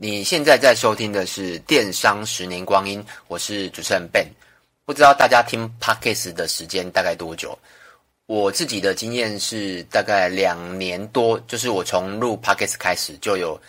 [0.00, 4.28] 你现在在收听的是《电商十年光阴》，我是主持人 Ben。
[4.84, 7.58] 不知道大家听 Podcast 的时间大概多久？
[8.26, 13.60] 我自己的经验是大概两年多，就是我从录 Podcast 开始就有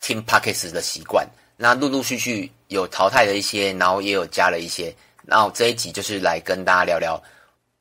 [0.00, 1.28] 听 Podcast 的习惯。
[1.58, 4.94] 那陆陆续续有淘汰了一些，然后也有加了一些。
[5.26, 7.22] 然后这一集就是来跟大家聊聊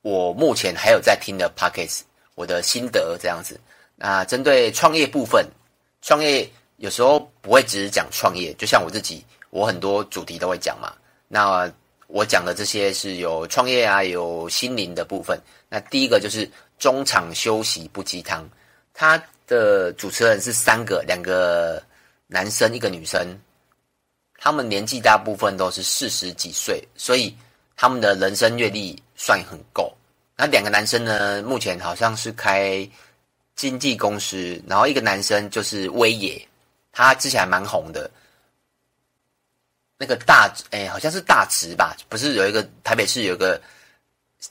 [0.01, 2.01] 我目前还有在听的 Podcast，
[2.35, 3.57] 我的心得这样子。
[3.95, 5.47] 那针对创业部分，
[6.01, 6.45] 创业。
[6.77, 10.93] 有时候不会只是讲创业，就像我自己，我很多主题都会讲嘛。
[11.27, 11.71] 那
[12.07, 15.39] 我讲的这些是有创业啊，有心灵的部分。
[15.69, 18.47] 那第一个就是中场休息不鸡汤，
[18.93, 21.81] 他的主持人是三个，两个
[22.27, 23.25] 男生，一个女生，
[24.37, 27.35] 他们年纪大部分都是四十几岁，所以
[27.75, 29.91] 他们的人生阅历算很够。
[30.37, 32.87] 那两个男生呢，目前好像是开
[33.55, 36.47] 经纪公司，然后一个男生就是威爷。
[36.95, 38.09] 他之前还蛮红的，
[39.97, 41.93] 那个大哎、好像是大直吧？
[42.07, 43.61] 不是有一个台北市有个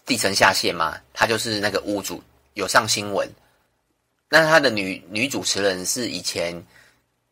[0.05, 1.01] 地层下陷吗？
[1.15, 3.27] 他就是那个屋主，有上新闻。
[4.29, 6.55] 那他的女女主持人是以前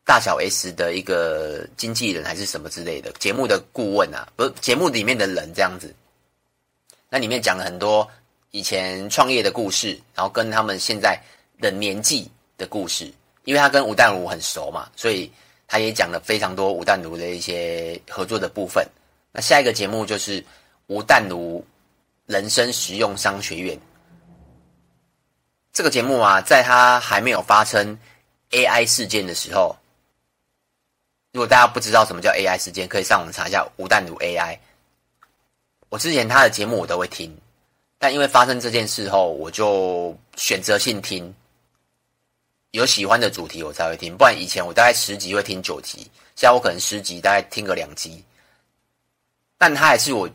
[0.03, 4.27] 大小 S 的一个经纪人还是什么之类的节目的顾问啊？
[4.35, 5.93] 不是节目里面的人这样子。
[7.07, 8.09] 那里面讲了很多
[8.49, 11.21] 以前创业的故事，然后跟他们现在
[11.61, 13.13] 的年纪的故事。
[13.43, 15.31] 因为他跟吴淡如很熟嘛，所以
[15.67, 18.87] 他也讲了非常多吴淡如的一些合作的部分。
[19.31, 20.43] 那下一个节目就是
[20.87, 21.65] 吴淡如
[22.25, 23.79] 人生实用商学院。
[25.71, 27.97] 这个节目啊，在他还没有发生
[28.51, 29.75] AI 事件的时候，
[31.31, 34.57] 如果大家不知道什么叫 AI 事件，可以上网查一下吴淡如 AI。
[35.89, 37.35] 我之前他的节目我都会听，
[37.97, 41.33] 但因为发生这件事后，我就选择性听。
[42.73, 45.99] 有喜欢的主题我才会听，不然以前我大概十集会听九集，
[46.35, 48.23] 现在我可能十集大概听个两集。
[49.59, 50.27] 但它还是我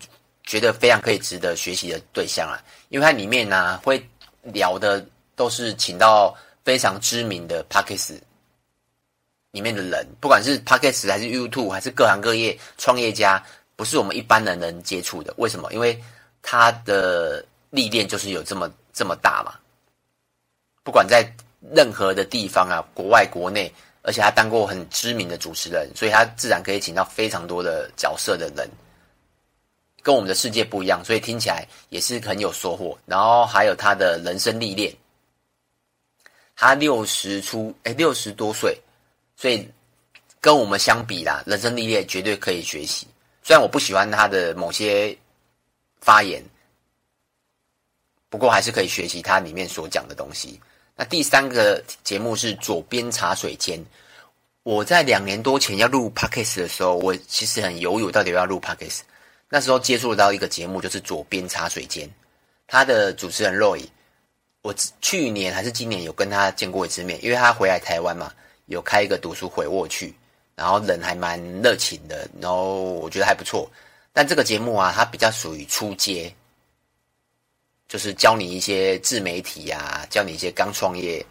[0.45, 2.55] 觉得非常可以值得学习的对象啊，
[2.91, 4.01] 因为它里面呢、会
[4.45, 5.05] 聊的
[5.35, 6.33] 都是请到
[6.65, 8.21] 非常知名的 Podcast
[9.51, 13.45] 里面的人，不管是 Podcast 还是 YouTube 还是各行各业创业家，
[13.75, 15.35] 不是我们一般人能接触的。
[15.39, 15.73] 为什么？
[15.73, 16.01] 因为
[16.41, 19.59] 他的历练就是有这么这么大嘛，
[20.85, 21.29] 不管在。
[21.61, 28.69] 任何的地方啊，国外国内，而且他当过很知名的主持人，所以他自然可以请到非常多的角色的人，
[30.03, 32.97] 跟我们的世界不一样，所以听起来也是很有收获。
[33.07, 34.95] 然后还有他的人生历练，
[36.55, 38.81] 他六十出，哎，六十多岁，
[39.37, 39.69] 所以
[40.41, 43.07] 跟我们相比啦，人生历练绝对可以学习。
[43.43, 45.17] 虽然我不喜欢他的某些
[46.01, 46.43] 发言，
[48.29, 50.61] 不过还是可以学习他里面所讲的东西。
[51.01, 53.81] 那第三个节目是左边茶水间。
[54.65, 59.03] 我在两年多前要录 Podcast 的时候，我其实很犹豫，到底要不要录 Podcast。
[59.49, 62.11] 那时候接触到一个节目，就是左边茶水间，
[62.67, 63.85] 他的主持人 Roy，
[64.63, 68.33] 我去年还是今年有跟他见过一次面，因为他回来台湾嘛，
[68.67, 70.13] 有开一个读书会，我去，
[70.57, 73.71] 然后人还蛮热情的，然后我觉得还不错。
[74.13, 76.35] 但这个节目啊，它比较属于初阶。
[77.89, 81.25] 就是教你一些自媒体啊，教你一些刚创业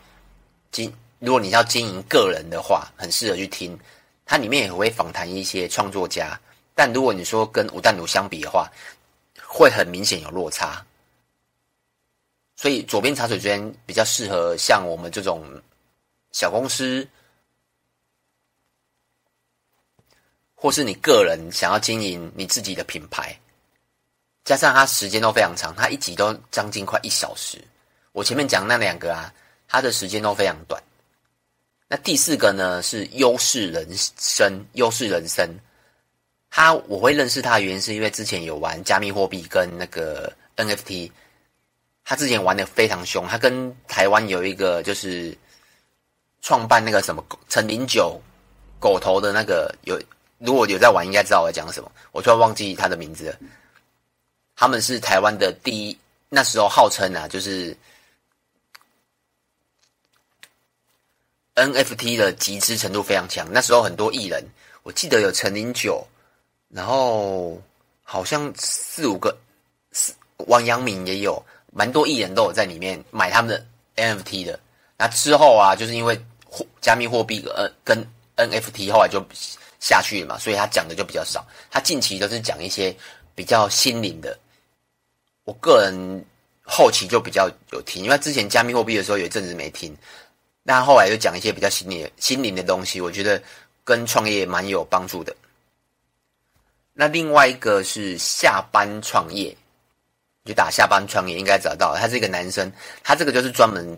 [0.71, 0.91] 经。
[1.19, 3.77] 如果你要经营个人的话，很适合去听。
[4.25, 6.39] 它里面也会访谈一些创作家，
[6.75, 8.69] 但如果你说跟吴淡如相比的话，
[9.41, 10.85] 会很明显有落差。
[12.55, 15.45] 所以左边茶水间比较适合像我们这种
[16.31, 17.07] 小公司，
[20.53, 23.39] 或是你个人想要经营你自己的品牌。
[24.47, 27.61] 加上它时间都非常长，它一集都将近快一小时。
[28.13, 29.29] 我前面讲那两个啊，
[29.67, 30.81] 它的时间都非常短。
[31.89, 35.45] 那第四个呢是优势人生，优势人生。
[36.49, 41.11] 他我会认识他的原因是因为之前有玩加密货币跟那个 NFT，
[42.05, 43.27] 他之前玩的非常凶。
[43.27, 45.37] 他跟台湾有一个就是
[46.41, 48.17] 创办那个什么陈零九
[48.79, 49.99] 狗头的那个有，
[50.37, 51.91] 如果有在玩，应该知道我在讲什么。
[52.13, 53.37] 我突然忘记他的名字了。
[54.59, 55.95] 他们是台湾的第一，
[56.29, 57.77] 那时候号称啊，就是
[61.53, 63.47] NFT 的集资程度非常强。
[63.51, 64.43] 那时候很多艺人，
[64.81, 66.03] 我记得有陈零九，
[66.69, 67.61] 然后
[68.01, 69.37] 好像四五个，
[69.91, 70.11] 四
[70.47, 71.39] 王阳明也有，
[71.71, 73.63] 蛮多艺人都有在里面买他们的
[73.95, 74.59] NFT 的。
[74.97, 76.19] 那之后啊，就是因为
[76.81, 78.03] 加密货币呃跟
[78.35, 79.23] NFT 后来就
[79.79, 81.47] 下去了嘛，所以他讲的就比较少。
[81.69, 82.95] 他近期都是讲一些
[83.35, 84.35] 比较心灵的。
[85.47, 86.25] 我个人
[86.61, 89.95] 后期就比较有听，因为之前加密货币的时候有一阵子没听，
[90.61, 93.41] 那后来又讲一些比较心灵、心灵的东西，我觉得
[93.85, 95.33] 跟创业蛮有帮助的。
[96.91, 99.55] 那另外一个是下班创业，
[100.43, 102.69] 就打下班创业应该找到，他是一个男生，
[103.01, 103.97] 他这个就是专门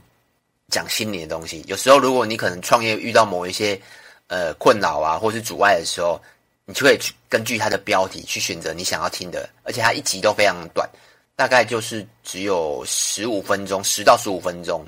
[0.67, 1.63] 讲心灵的东西。
[1.65, 3.81] 有时候如果你可能创业遇到某一些
[4.27, 6.21] 呃困扰啊，或是阻碍的时候，
[6.65, 10.87] 你就可以去根据他的标题去选择你想要听的，而且他一集都非常短，
[11.39, 14.85] 大概就是只有十五分钟，十到十五分钟。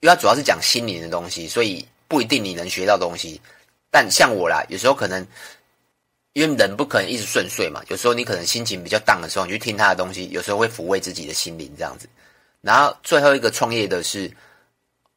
[0.00, 3.40] 因为它主要是讲心灵的东西，所以不一定你能学到东西。
[3.88, 5.24] 但像我啦，有时候可能
[6.32, 12.08] 因为人不可能一直顺遂嘛，有时候你可能心情比较荡的时候，你去听他的东西，有时候会抚慰自己的心灵这样子。
[12.62, 14.28] 然后最后一个创业的是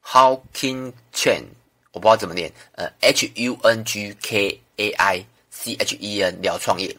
[0.04, 1.42] Hungkay Chen，
[1.90, 6.96] 我不知道怎么念，呃，H U N G K A I C H E N 聊创业。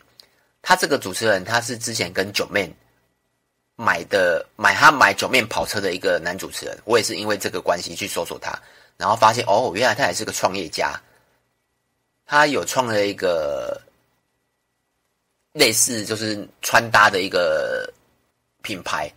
[0.66, 2.74] 他这个主持人他是之前跟九妹。
[3.78, 8.58] 买的买他买九面跑车的一个男主持人，我也是因为这个关系去搜索他，
[8.96, 10.98] 然后发现哦，原来他也是个创业家，
[12.26, 13.78] 他有创了一个
[15.52, 17.92] 类似就是穿搭的一个
[18.62, 19.12] 品牌，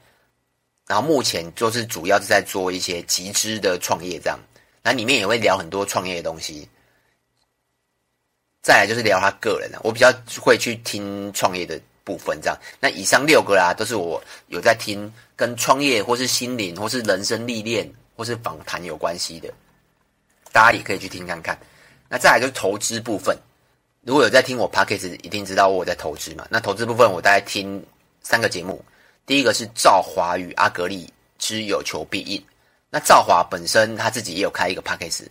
[0.88, 4.36] 然后目前就是主要是在做一些集资的创业这样，
[4.82, 6.68] 那里面也会聊很多创业的东西，
[8.68, 11.80] 再来就是聊他个人的，我比较会去听创业的。
[12.08, 17.86] 部分这样，那以上六个啦，都是我有在听跟创业或是心灵或是人生历练
[18.16, 19.52] 或是访谈有关系的，
[20.50, 21.58] 大家也可以去听看看。
[22.08, 23.36] 那再来就是投资部分，
[24.00, 26.46] 如果有在听我 Podcast，一定知道我在投资嘛。
[26.48, 27.84] 那投资部分我大概听
[28.22, 28.82] 三个节目，
[29.26, 32.42] 第一个是赵华与阿格力之有求必应。
[32.88, 35.26] 那赵华本身他自己也有开一个 Podcast，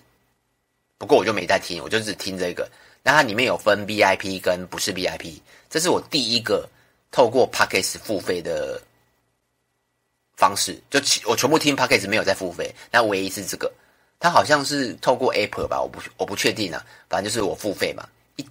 [0.98, 2.70] 不过我就没在听，我就只听这个。
[3.04, 5.40] 那它里面有分 VIP 跟不是 VIP，
[5.70, 6.68] 这是我第一个
[7.12, 8.82] 透过 Podcast 付费的
[10.36, 13.72] 方式，就我全部听 Podcast 没有再付费，那唯一是这个，
[14.20, 18.46] 它好像是透过 Apple 吧，我不我不确定啊，反正就是我付费嘛，一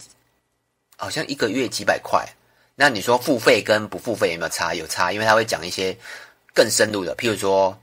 [0.97, 2.27] 好像一个月几百块，
[2.75, 4.75] 那你说付费跟不付费有没有差？
[4.75, 5.95] 有差，因为它会讲一些
[6.55, 7.79] 更深入的，譬如说，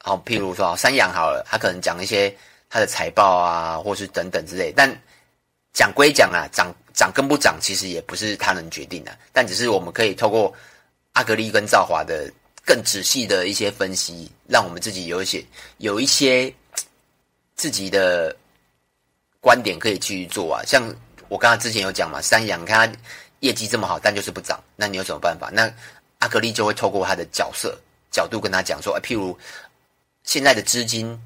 [0.00, 2.36] 好，譬如说三阳好了，它可能讲一些
[2.68, 4.94] 它的财报啊，或是等等之类，但。
[5.78, 10.50] 讲归讲啊，涨涨跟不涨，其实也不是他能决定的，但只是我们可以透过
[11.12, 12.32] 阿格力跟赵华的
[12.64, 15.44] 更仔细的一些分析，让我们自己有一些
[15.76, 16.50] 有一些
[17.56, 18.34] 自己的
[19.38, 20.62] 观点可以去做啊。
[20.64, 20.82] 像
[21.28, 22.98] 我刚刚之前有讲嘛，三阳，你看他
[23.40, 25.50] 业绩这么好，但就是不涨，那你有什么办法？
[25.52, 25.70] 那
[26.20, 27.78] 阿格力就会透过他的角色
[28.10, 29.38] 角度跟他讲说，哎，譬如
[30.22, 31.20] 现在的资金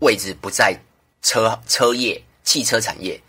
[0.00, 0.78] 位置不在
[1.22, 2.22] 车车业。
[2.46, 3.20] 汽车产业，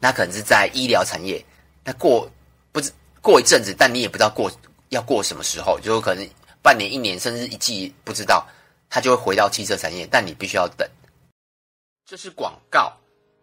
[0.00, 1.44] 那可能是在医疗产业。
[1.84, 2.30] 那过
[2.72, 2.90] 不知
[3.20, 4.50] 过一阵子，但你也不知道过
[4.88, 6.26] 要过什么时候，就有可能
[6.62, 8.48] 半年、一年，甚至一季，不知道，
[8.88, 10.08] 它就会回到汽车产业。
[10.10, 10.88] 但你必须要等。
[12.06, 12.96] 这是广告，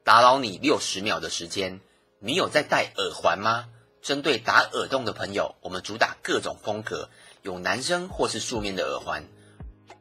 [0.03, 1.79] 打扰你六十秒的时间。
[2.17, 3.67] 你有在戴耳环吗？
[4.01, 7.11] 针对打耳洞的朋友，我们主打各种风格，
[7.43, 9.23] 有男生或是素面的耳环，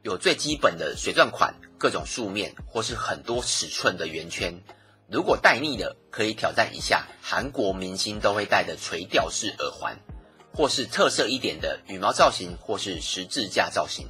[0.01, 4.63] 有最基本的水钻款，各种素面或是很多尺寸的圆圈。
[5.09, 9.99] 如果戴腻了，可以挑战一下韩国明星都会戴的垂吊式耳环，
[10.53, 14.07] 或是特色一点的羽毛造型，或是十字架造型。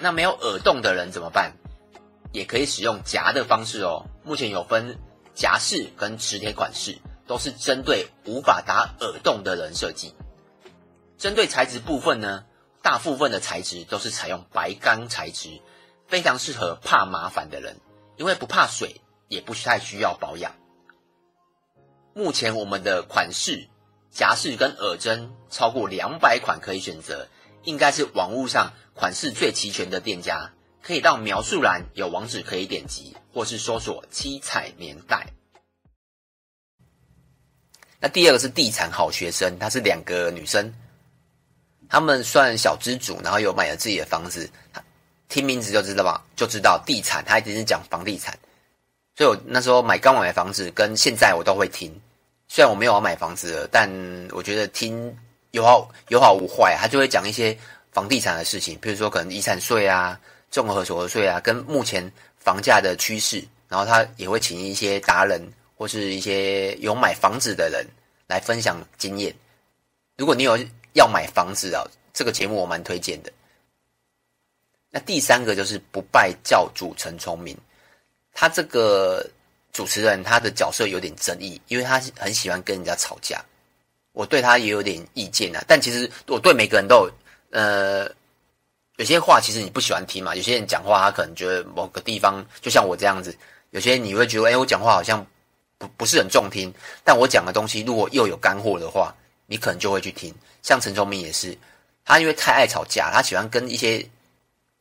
[0.00, 1.52] 那没有耳洞的人怎么办？
[2.32, 4.04] 也可以使用夹的方式哦。
[4.24, 4.98] 目前有分
[5.32, 10.12] 夹式跟磁铁款式，都是针对无法打耳洞的人设计。
[11.16, 12.44] 针对材质部分呢，
[12.82, 15.62] 大部分的材质都是采用白钢材质，
[16.06, 17.76] 非常适合怕麻烦的人，
[18.16, 19.00] 因为不怕水。
[19.28, 20.54] 也不太需要保养。
[22.14, 23.66] 目前我们的款式、
[24.12, 27.26] 夹式跟耳针超过两百款可以选择，
[27.64, 30.52] 应该是网络上款式最齐全的店家。
[30.80, 35.26] 可以到描述栏有网址可以点击，或是搜索“七彩年代”。
[37.98, 40.72] 那第二个是地产好学生，她是两个女生，
[41.88, 44.48] 她们算小资主，然后有买了自己的房子。
[45.28, 48.36] 听名字就知道吧，就知道地产，他一定是讲房地产。
[49.14, 51.90] 所以我那时候买刚买房子，跟现在我都会听。
[52.48, 53.90] 虽然我没有要买房子了，但
[54.30, 55.16] 我觉得听
[55.50, 56.76] 有好有好无坏。
[56.78, 57.56] 他就会讲一些
[57.92, 63.42] 房地产的事情，比如说可能遗产税啊、综合所得税啊，跟目前房价的趋势。
[63.68, 65.42] 然后他也会请一些达人
[65.76, 67.84] 或是一些有买房子的人
[68.28, 69.34] 来分享经验。
[70.16, 70.56] 如果你有
[70.92, 73.32] 要买房子啊，这个节目我蛮推荐的。
[74.96, 77.54] 那第三个就是不败教主陈聪明。
[78.32, 79.22] 他这个
[79.70, 83.44] 主持人，他的角色有点争议，因为他很喜欢跟人家吵架。
[84.12, 87.12] 我对他也有点意见啊，但其实我对每个人都有，
[87.50, 88.10] 呃，
[88.96, 90.34] 有些话其实你不喜欢听嘛。
[90.34, 93.36] 有些人讲话，他可能觉得某个地方，就像我这样子，
[93.72, 95.26] 有些你会觉得，哎，我讲话好像
[95.76, 96.72] 不不是很中听。
[97.04, 100.34] 但我讲的东西如果又有干货的话，你可能就会去听。
[100.62, 101.54] 像陈聪明也是，
[102.02, 104.02] 他因为太爱吵架，他喜欢跟一些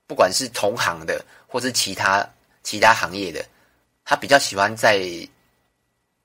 [0.07, 2.27] 不管是同行的，或是其他
[2.63, 3.45] 其他行业的，
[4.03, 4.97] 他比较喜欢在，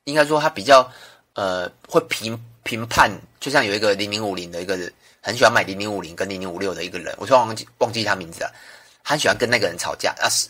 [0.05, 0.91] 应该说他比较
[1.35, 4.93] 呃会评评判，就像有一个零零五零的一个人。
[5.23, 8.51] 很喜欢买零零五零跟零零五六的一个人，我突然忘记忘记他名字了。
[9.05, 10.49] 他喜欢跟那个人吵架啊，师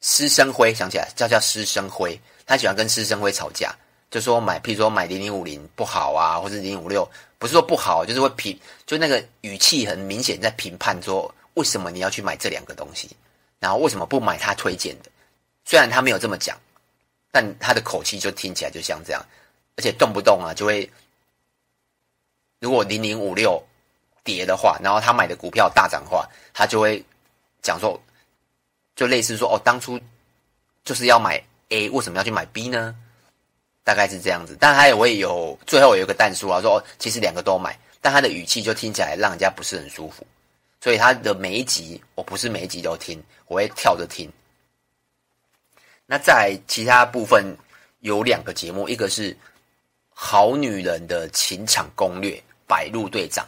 [0.00, 3.72] 师生辉想起来叫叫师生辉，他喜欢跟师生辉吵架，
[4.10, 13.10] 就说买，譬如说买零零五零不好啊，或者零零五六不是说不好，就是会评，就那个语气很明显在评判说，为什么你要去买这两个东西，
[13.58, 15.10] 然后为什么不买他推荐的？
[15.66, 16.56] 虽然他没有这么讲，
[17.30, 19.22] 但他的口气就听起来就像这样，
[19.76, 20.90] 而且动不动啊就会，
[22.60, 23.62] 如果零零五六。
[24.26, 27.00] 跌的话，然后他买的股票大涨的话，他就会
[27.62, 27.96] 讲说，
[28.96, 30.00] 就类似说哦，当初
[30.82, 32.92] 就是要买 A，为什么要去买 B 呢？
[33.84, 34.56] 大概是这样子。
[34.58, 40.26] 但他也会有最后有一个但书啊，说、哦、其实两个都买，但他的语气就听起来让人家不是很舒服。
[40.86, 44.30] 所以他的每一集，我不是每一集都听，我会跳着听。
[46.06, 47.44] 那在其他部分
[48.02, 49.34] 有两个节目，一个是
[50.10, 52.36] 《好女人的情场攻略》，
[52.68, 53.44] 百路队长。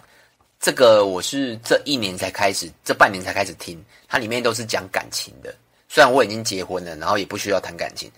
[0.59, 5.55] 这个我是这一年才开始，这半年才开始听，它里面都是讲感情的。
[5.89, 8.11] 虽然我已经结婚了，然后也不需要谈感情，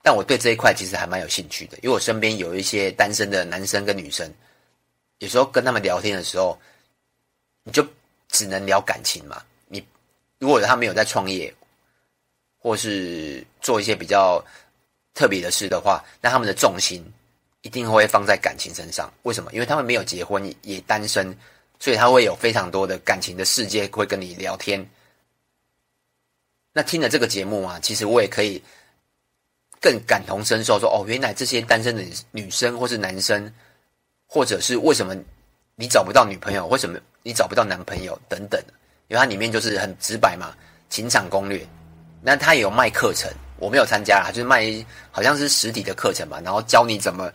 [0.00, 1.76] 但我对这一块其实还蛮有兴趣的。
[1.82, 4.32] 因为我身边有一些单身的男生跟女生，
[5.18, 6.58] 有时候跟他们聊天的时候，
[7.64, 7.86] 你就
[8.28, 9.42] 只能聊感情嘛。
[9.68, 9.86] 你
[10.38, 11.52] 如果他没有在创业，
[12.58, 14.44] 或是做一些比较
[15.14, 17.04] 特别的事的话，那他们的重心
[17.62, 19.12] 一定会放在感情身上。
[19.22, 19.52] 为什么？
[19.52, 21.36] 因为他们没有结婚，也单身。
[21.78, 24.82] 所以他会有非常多的感情的世界会跟你聊天。
[26.72, 28.62] 那听了这个节目啊，其实我也可以
[29.78, 33.52] 更感同身受说，说哦，原来这些单身的女生或是男生，
[34.26, 35.14] 或者是为什么
[35.74, 38.62] 你找不到女朋友，为什么你找不到男朋友等等，
[39.08, 40.54] 因为它里面就是很直白嘛，
[40.88, 41.66] 情场攻略。
[42.22, 43.28] 那他也有卖课程，
[43.58, 44.72] 我没有参加啦，就是卖
[45.10, 47.32] 好像是实体的课程吧，然后教你怎么。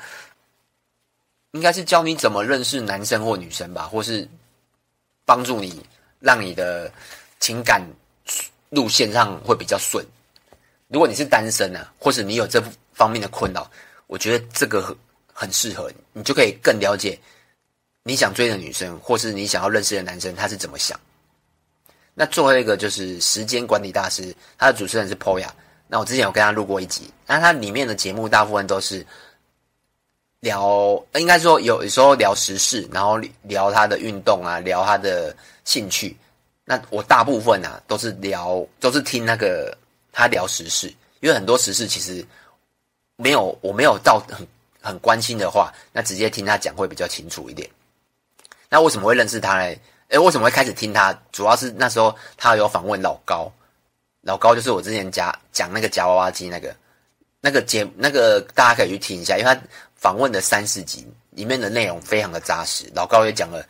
[1.51, 4.25] 应该是教你怎么认识男生或女生吧，或是
[5.25, 5.86] 帮助你
[6.21, 6.89] 让你的
[7.41, 7.86] 情感
[8.69, 10.05] 路线上会比较顺。
[10.88, 13.69] 如果你是单身啊，或是你有这方面的困扰，
[14.07, 14.95] 我觉得这个很
[15.33, 17.19] 很适合你，你就可以更了解
[18.03, 21.00] 你想追的女生，或是你想要认识的男生他是怎么想。
[22.13, 25.50] 那最后一个就是时间管理大师，他的主持人是 Poya。
[25.88, 29.05] 那我之前有跟他录过一集，那他里面的节目大部分都是。
[30.41, 36.17] 聊，应该说有时候聊时事，然后聊他的运动啊，聊他的兴趣。
[36.65, 39.77] 那我大部分啊都是聊，都是听那个
[40.12, 40.88] 他聊时事，
[41.20, 42.25] 因为很多时事其实
[43.17, 44.48] 没有，我没有到很
[44.81, 47.70] 很关心的话，那直接听他讲会比较清楚一点。
[48.71, 49.75] 那为什么会认识他呢？
[50.07, 51.13] 诶，为什么会开始听他？
[51.31, 53.51] 主要是那时候他有访问老高，
[54.21, 56.75] 老高就是我之前讲讲那个夹娃娃机那个
[57.39, 59.61] 那个节，那个大家可以去听一下，因为他。
[60.01, 63.63] 访问的三四集里面的内容非常的扎实，老高也讲了，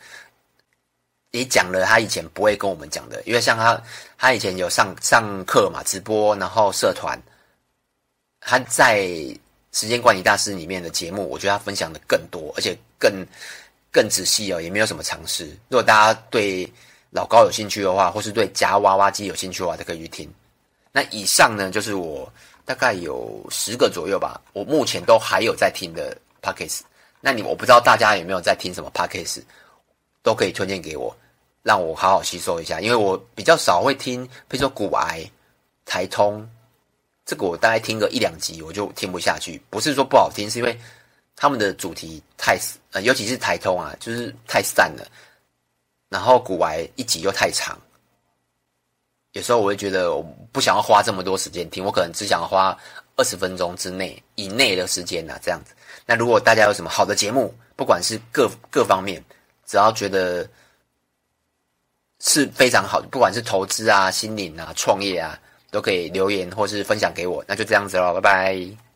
[1.32, 3.78] 也讲了他以前不会跟我们讲的，因为像他，
[4.16, 7.20] 他以前有上上课嘛，直播，然后社团，
[8.40, 9.06] 他在
[9.72, 13.12] 时间管理大师里面的节目，我觉得他分享的更多，而且更
[13.92, 15.44] 更仔细哦，也没有什么常识。
[15.68, 16.68] 如果大家对
[17.10, 20.28] 老高有兴趣的话，或是对夹娃娃机有兴趣的话，都可以去听。
[20.90, 22.28] 那以上呢，就是我。
[22.64, 26.82] 大概有十个左右吧，我目前都还有在听的 Podcast。
[27.20, 29.42] 那你我不知道大家有没有在听什么 Podcast，
[30.22, 31.14] 都可以推荐给我，
[31.64, 32.80] 让我好好吸收一下。
[32.80, 35.28] 因为我比较少会听，比如说股癌、
[35.84, 36.48] 台通，
[37.26, 39.60] 这个我大概听个一两集我就听不下去。
[39.68, 40.78] 不是说不好听，是因为
[41.36, 42.58] 他们的主题太
[42.92, 45.06] 呃，尤其是台通啊，就是太散了。
[46.08, 47.78] 然后古玩一集又太长。
[49.32, 50.22] 有时候我会觉得我
[50.52, 52.76] 不想要花这么多时间听，我可能只想花
[53.16, 55.74] 二十分钟之内以内的时间呐，这样子。
[56.04, 59.24] 那如果大家有什么好的节目，不管是各各方面，
[59.64, 60.46] 只要觉得
[62.20, 67.42] 是非常好的，不管是投资啊、心灵啊、创业啊，都可以留言或是分享给我。
[67.48, 68.91] 那就这样子喽，拜拜。